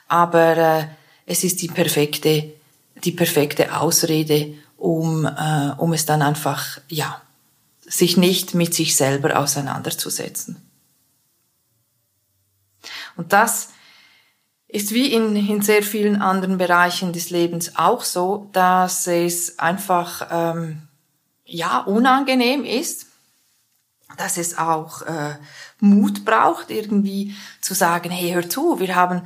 aber 0.09 0.57
äh, 0.57 0.85
es 1.27 1.45
ist 1.45 1.61
die 1.61 1.69
perfekte, 1.69 2.53
die 3.05 3.13
perfekte 3.13 3.77
Ausrede, 3.77 4.55
um, 4.77 5.27
äh, 5.27 5.73
um 5.77 5.93
es 5.93 6.07
dann 6.07 6.23
einfach, 6.23 6.79
ja, 6.89 7.21
sich 7.87 8.17
nicht 8.17 8.55
mit 8.55 8.75
sich 8.75 8.97
selber 8.97 9.39
auseinanderzusetzen. 9.39 10.61
Und 13.17 13.33
das 13.33 13.71
ist 14.69 14.93
wie 14.93 15.13
in, 15.13 15.37
in 15.37 15.63
sehr 15.63 15.83
vielen 15.83 16.21
anderen 16.21 16.59
Bereichen 16.59 17.13
des 17.13 17.31
Lebens 17.31 17.77
auch 17.77 18.03
so, 18.03 18.51
dass 18.53 19.07
es 19.07 19.59
einfach 19.59 20.27
ähm, 20.31 20.83
ja 21.45 21.79
unangenehm 21.79 22.65
ist, 22.65 23.07
dass 24.19 24.37
es 24.37 24.59
auch 24.59 25.03
äh, 25.03 25.37
Mut 25.81 26.25
braucht, 26.25 26.71
irgendwie 26.71 27.35
zu 27.61 27.75
sagen, 27.75 28.11
hey, 28.11 28.33
hör 28.33 28.49
zu, 28.49 28.81
wir 28.81 28.95
haben 28.97 29.23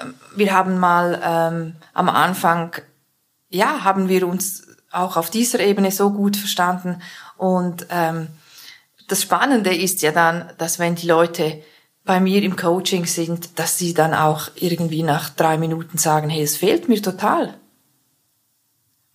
ähm, 0.00 0.14
wir 0.34 0.52
haben 0.52 0.78
mal 0.78 1.20
ähm, 1.22 1.76
am 1.94 2.08
Anfang, 2.08 2.76
ja, 3.48 3.84
haben 3.84 4.08
wir 4.08 4.26
uns 4.26 4.66
auch 4.92 5.16
auf 5.16 5.30
dieser 5.30 5.60
Ebene 5.60 5.90
so 5.92 6.10
gut 6.10 6.36
verstanden 6.36 7.00
und 7.40 7.86
ähm, 7.88 8.28
das 9.08 9.22
Spannende 9.22 9.74
ist 9.74 10.02
ja 10.02 10.12
dann, 10.12 10.52
dass 10.58 10.78
wenn 10.78 10.94
die 10.94 11.06
Leute 11.06 11.62
bei 12.04 12.20
mir 12.20 12.42
im 12.42 12.54
Coaching 12.54 13.06
sind, 13.06 13.58
dass 13.58 13.78
sie 13.78 13.94
dann 13.94 14.12
auch 14.12 14.50
irgendwie 14.56 15.02
nach 15.02 15.30
drei 15.30 15.56
Minuten 15.56 15.96
sagen, 15.96 16.28
hey, 16.28 16.42
es 16.42 16.58
fehlt 16.58 16.90
mir 16.90 17.00
total. 17.00 17.54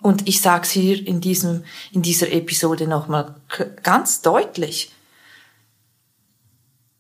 Und 0.02 0.28
ich 0.28 0.42
sage 0.42 0.64
es 0.64 0.72
hier 0.72 1.06
in, 1.06 1.22
diesem, 1.22 1.66
in 1.92 2.02
dieser 2.02 2.32
Episode 2.32 2.88
nochmal 2.88 3.36
ganz 3.84 4.24
deutlich. 4.24 4.92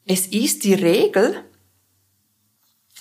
Es 0.05 0.27
ist 0.27 0.63
die 0.63 0.75
Regel, 0.75 1.41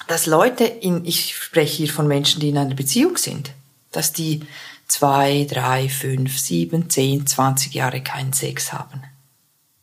dass 0.08 0.24
Leute 0.24 0.64
in, 0.64 1.04
ich 1.04 1.37
spreche 1.37 1.76
hier 1.76 1.92
von 1.92 2.08
Menschen, 2.08 2.40
die 2.40 2.48
in 2.48 2.56
einer 2.56 2.74
Beziehung 2.74 3.18
sind, 3.18 3.50
dass 3.92 4.14
die 4.14 4.40
zwei, 4.87 5.47
drei, 5.51 5.88
fünf, 5.88 6.38
sieben, 6.38 6.90
zehn, 6.90 7.27
zwanzig 7.27 7.75
Jahre 7.75 8.03
keinen 8.03 8.33
Sex 8.33 8.73
haben. 8.73 9.03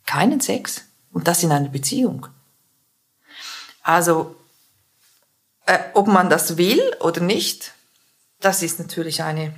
Keinen 0.06 0.42
Sex. 0.42 0.84
Und 1.12 1.28
das 1.28 1.44
in 1.44 1.52
einer 1.52 1.70
Beziehung. 1.70 2.28
Also, 3.84 4.36
äh, 5.66 5.80
ob 5.94 6.08
man 6.08 6.30
das 6.30 6.58
will 6.58 6.82
oder 7.00 7.22
nicht, 7.22 7.74
das 8.40 8.64
ist 8.64 8.80
natürlich 8.80 9.22
eine 9.24 9.54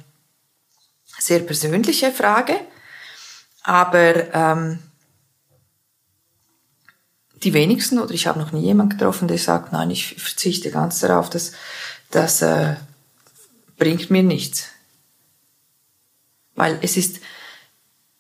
sehr 1.20 1.40
persönliche 1.40 2.12
Frage. 2.12 2.60
Aber 3.64 4.34
ähm, 4.34 4.80
die 7.44 7.54
wenigsten, 7.54 8.00
oder 8.00 8.14
ich 8.14 8.28
habe 8.28 8.40
noch 8.40 8.52
nie 8.52 8.64
jemanden 8.64 8.98
getroffen, 8.98 9.28
der 9.28 9.38
sagt, 9.38 9.72
nein, 9.74 9.92
ich 9.92 10.16
verzichte 10.16 10.72
ganz 10.72 11.00
darauf, 11.00 11.30
das, 11.30 11.52
das 12.10 12.42
äh, 12.42 12.76
bringt 13.78 14.10
mir 14.10 14.24
nichts. 14.24 14.70
Weil 16.56 16.80
es 16.82 16.98
ist, 16.98 17.20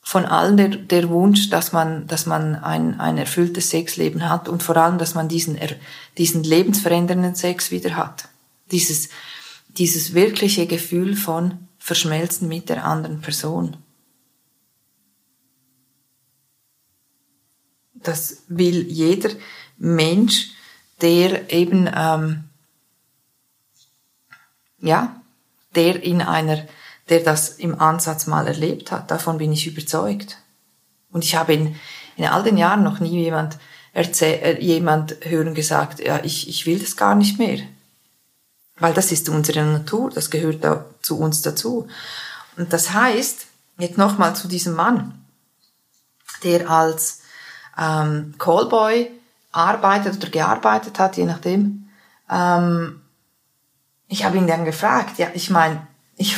von 0.06 0.26
allen 0.26 0.58
der, 0.58 0.69
der 0.69 1.10
Wunsch, 1.10 1.50
dass 1.50 1.72
man, 1.72 2.08
dass 2.08 2.26
man 2.26 2.56
ein, 2.56 3.00
ein 3.00 3.17
erfülltes 3.17 3.69
Sexleben 3.69 4.30
hat 4.30 4.50
und 4.50 4.62
vor 4.62 4.76
allem, 4.76 4.98
dass 4.98 5.15
man 5.15 5.30
diesen, 5.30 5.58
diesen 6.17 6.43
lebensverändernden 6.43 7.36
Sex 7.36 7.72
wieder 7.72 7.96
hat. 7.96 8.28
Dieses, 8.72 9.10
dieses 9.69 10.13
wirkliche 10.13 10.67
Gefühl 10.67 11.15
von 11.15 11.67
Verschmelzen 11.80 12.48
mit 12.48 12.69
der 12.69 12.86
anderen 12.86 13.22
Person. 13.22 13.78
Das 17.93 18.43
will 18.50 18.86
jeder 18.88 19.30
Mensch, 19.78 20.52
der 21.02 21.52
eben, 21.52 21.89
ähm, 21.96 22.43
ja, 24.80 25.22
der 25.76 26.04
in 26.04 26.22
einer 26.22 26.67
der 27.10 27.20
das 27.20 27.50
im 27.50 27.80
Ansatz 27.80 28.28
mal 28.28 28.48
erlebt 28.48 28.92
hat. 28.92 29.12
Davon 29.12 29.38
bin 29.38 29.52
ich 29.52 29.68
überzeugt. 29.68 30.38
Und 31.12 31.24
ich 31.24 31.36
habe 31.36 31.54
in, 31.54 31.76
in 32.16 32.26
all 32.26 32.44
den 32.44 32.58
Jahren 32.58 32.84
noch 32.84 33.00
nie 33.00 33.24
jemand, 33.24 33.58
erzähl, 33.94 34.39
äh, 34.42 34.62
jemand 34.62 35.18
hören 35.22 35.54
gesagt, 35.54 36.00
ja, 36.00 36.24
ich, 36.24 36.48
ich 36.48 36.66
will 36.66 36.80
das 36.80 36.98
gar 36.98 37.16
nicht 37.16 37.39
mehr. 37.39 37.60
Weil 38.78 38.94
das 38.94 39.12
ist 39.12 39.30
unsere 39.30 39.63
Natur, 39.63 40.10
das 40.10 40.32
gehört 40.32 40.63
da, 40.63 40.86
zu 41.02 41.20
uns 41.20 41.42
dazu. 41.42 41.88
Und 42.58 42.74
das 42.74 42.92
heißt, 42.94 43.46
jetzt 43.78 43.98
nochmal 43.98 44.36
zu 44.36 44.48
diesem 44.48 44.74
Mann, 44.74 45.24
der 46.44 46.70
als, 46.70 47.22
ähm, 47.78 48.36
Callboy 48.38 49.10
arbeitet 49.52 50.18
oder 50.18 50.30
gearbeitet 50.30 51.00
hat, 51.00 51.18
je 51.18 51.26
nachdem. 51.26 51.89
Ähm, 52.30 53.02
ich 54.08 54.26
habe 54.26 54.38
ihn 54.38 54.48
dann 54.48 54.66
gefragt, 54.66 55.18
ja, 55.18 55.28
ich 55.34 55.50
meine, 55.50 55.88
ich, 56.18 56.36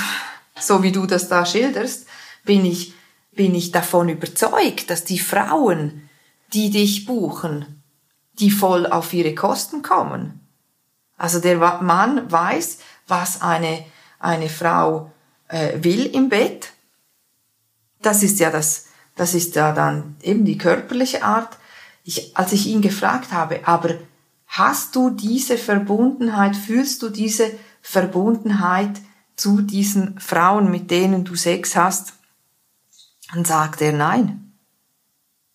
so 0.60 0.84
wie 0.84 0.92
du 0.92 1.06
das 1.06 1.28
da 1.28 1.46
schilderst, 1.46 2.08
bin 2.44 2.66
ich, 2.66 2.94
bin 3.32 3.56
ich 3.56 3.72
davon 3.72 4.10
überzeugt, 4.10 4.90
dass 4.90 5.04
die 5.04 5.20
Frauen, 5.20 6.10
die 6.54 6.70
dich 6.70 7.06
buchen, 7.06 7.84
die 8.40 8.52
voll 8.52 8.86
auf 8.86 9.14
ihre 9.14 9.36
Kosten 9.36 9.82
kommen. 9.82 10.42
Also 11.18 11.40
der 11.40 11.58
Mann 11.82 12.32
weiß, 12.32 12.80
was 13.08 13.42
eine, 13.42 13.86
eine 14.20 14.50
Frau 14.50 15.12
äh, 15.48 15.84
will 15.84 16.06
im 16.06 16.30
Bett. 16.30 16.72
Das 18.02 18.24
ist 18.24 18.40
ja 18.40 18.52
das, 18.52 18.88
das 19.16 19.34
ist 19.34 19.56
ja 19.56 19.72
dann 19.72 20.18
eben 20.22 20.46
die 20.46 20.58
körperliche 20.58 21.24
Art. 21.24 21.58
Ich, 22.04 22.38
als 22.38 22.52
ich 22.52 22.68
ihn 22.68 22.82
gefragt 22.82 23.32
habe, 23.32 23.62
aber 23.66 23.96
hast 24.48 24.96
du 24.96 25.10
diese 25.10 25.58
Verbundenheit, 25.58 26.56
fühlst 26.56 27.02
du 27.02 27.10
diese 27.10 27.52
Verbundenheit 27.82 29.02
zu 29.36 29.62
diesen 29.62 30.20
Frauen, 30.20 30.72
mit 30.72 30.92
denen 30.92 31.26
du 31.26 31.36
Sex 31.36 31.76
hast? 31.76 32.14
Dann 33.34 33.46
sagt 33.46 33.82
er 33.82 33.92
nein. 33.92 34.54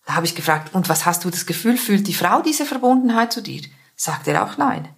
Da 0.05 0.15
habe 0.15 0.25
ich 0.25 0.35
gefragt, 0.35 0.73
und 0.73 0.89
was 0.89 1.05
hast 1.05 1.23
du 1.23 1.29
das 1.29 1.45
Gefühl, 1.45 1.77
fühlt 1.77 2.07
die 2.07 2.13
Frau 2.13 2.41
diese 2.41 2.65
Verbundenheit 2.65 3.31
zu 3.31 3.41
dir? 3.41 3.61
Sagt 3.95 4.27
er 4.27 4.43
auch 4.43 4.57
nein. 4.57 4.89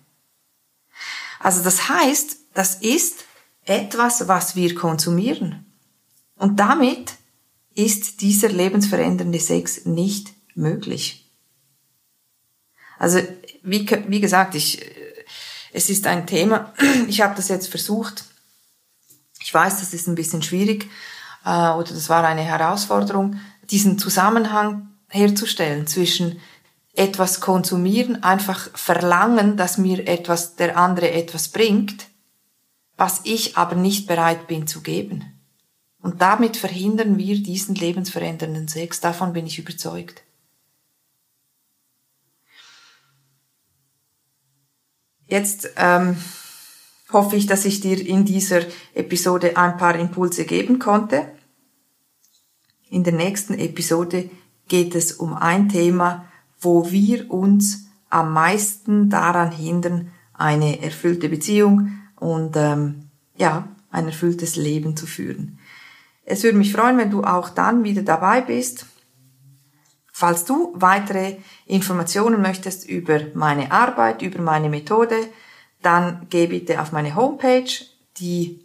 Also 1.39 1.61
das 1.61 1.89
heißt, 1.89 2.37
das 2.53 2.75
ist 2.75 3.25
etwas, 3.65 4.27
was 4.27 4.55
wir 4.55 4.75
konsumieren. 4.75 5.65
Und 6.35 6.59
damit 6.59 7.13
ist 7.75 8.21
dieser 8.21 8.49
lebensverändernde 8.49 9.39
Sex 9.39 9.85
nicht 9.85 10.33
möglich. 10.55 11.29
Also 12.97 13.19
wie, 13.63 13.87
wie 14.07 14.21
gesagt, 14.21 14.55
ich, 14.55 14.85
es 15.73 15.89
ist 15.89 16.07
ein 16.07 16.27
Thema, 16.27 16.73
ich 17.07 17.21
habe 17.21 17.35
das 17.35 17.49
jetzt 17.49 17.67
versucht, 17.67 18.25
ich 19.53 19.55
weiß, 19.55 19.81
das 19.81 19.93
ist 19.93 20.07
ein 20.07 20.15
bisschen 20.15 20.41
schwierig 20.41 20.89
äh, 21.45 21.49
oder 21.49 21.93
das 21.93 22.09
war 22.09 22.23
eine 22.23 22.41
Herausforderung, 22.41 23.39
diesen 23.69 23.99
Zusammenhang 23.99 24.89
herzustellen 25.09 25.85
zwischen 25.85 26.39
etwas 26.95 27.39
konsumieren, 27.39 28.23
einfach 28.23 28.75
verlangen, 28.75 29.55
dass 29.55 29.77
mir 29.77 30.07
etwas, 30.07 30.55
der 30.55 30.75
andere 30.75 31.11
etwas 31.11 31.49
bringt, 31.49 32.07
was 32.97 33.21
ich 33.25 33.55
aber 33.55 33.75
nicht 33.75 34.07
bereit 34.07 34.47
bin 34.47 34.65
zu 34.65 34.81
geben. 34.81 35.39
Und 36.01 36.23
damit 36.23 36.57
verhindern 36.57 37.19
wir 37.19 37.37
diesen 37.43 37.75
lebensverändernden 37.75 38.67
Sex. 38.67 39.01
Davon 39.01 39.33
bin 39.33 39.45
ich 39.45 39.59
überzeugt. 39.59 40.23
Jetzt 45.27 45.69
ähm, 45.77 46.17
hoffe 47.13 47.35
ich, 47.35 47.45
dass 47.45 47.65
ich 47.65 47.79
dir 47.79 48.05
in 48.05 48.25
dieser 48.25 48.61
Episode 48.93 49.55
ein 49.55 49.77
paar 49.77 49.95
Impulse 49.95 50.45
geben 50.45 50.79
konnte. 50.79 51.31
In 52.89 53.03
der 53.03 53.13
nächsten 53.13 53.53
Episode 53.53 54.29
geht 54.67 54.95
es 54.95 55.13
um 55.13 55.33
ein 55.33 55.69
Thema, 55.69 56.25
wo 56.59 56.91
wir 56.91 57.31
uns 57.31 57.87
am 58.09 58.33
meisten 58.33 59.09
daran 59.09 59.51
hindern, 59.51 60.11
eine 60.33 60.81
erfüllte 60.81 61.29
Beziehung 61.29 61.91
und 62.19 62.55
ähm, 62.55 63.09
ja, 63.35 63.67
ein 63.89 64.07
erfülltes 64.07 64.55
Leben 64.55 64.97
zu 64.97 65.05
führen. 65.05 65.59
Es 66.25 66.43
würde 66.43 66.57
mich 66.57 66.71
freuen, 66.71 66.97
wenn 66.97 67.11
du 67.11 67.23
auch 67.23 67.49
dann 67.49 67.83
wieder 67.83 68.01
dabei 68.01 68.41
bist. 68.41 68.85
Falls 70.11 70.45
du 70.45 70.73
weitere 70.75 71.37
Informationen 71.65 72.41
möchtest 72.41 72.87
über 72.87 73.19
meine 73.33 73.71
Arbeit, 73.71 74.21
über 74.21 74.41
meine 74.41 74.69
Methode, 74.69 75.15
dann 75.83 76.25
geh 76.29 76.47
bitte 76.47 76.81
auf 76.81 76.91
meine 76.91 77.15
Homepage. 77.15 77.69
Die, 78.17 78.59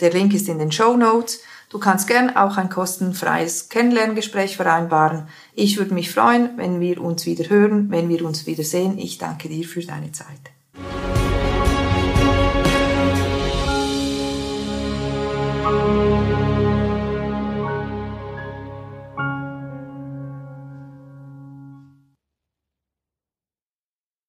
der 0.00 0.12
Link 0.12 0.34
ist 0.34 0.48
in 0.48 0.58
den 0.58 0.72
Show 0.72 0.96
Notes. 0.96 1.40
Du 1.70 1.78
kannst 1.78 2.06
gern 2.06 2.36
auch 2.36 2.56
ein 2.56 2.68
kostenfreies 2.68 3.68
Kennenlerngespräch 3.68 4.56
vereinbaren. 4.56 5.28
Ich 5.54 5.78
würde 5.78 5.94
mich 5.94 6.10
freuen, 6.12 6.50
wenn 6.56 6.80
wir 6.80 7.02
uns 7.02 7.26
wieder 7.26 7.48
hören, 7.48 7.90
wenn 7.90 8.08
wir 8.08 8.24
uns 8.24 8.46
wieder 8.46 8.64
sehen. 8.64 8.98
Ich 8.98 9.18
danke 9.18 9.48
dir 9.48 9.66
für 9.66 9.82
deine 9.82 10.12
Zeit. 10.12 10.52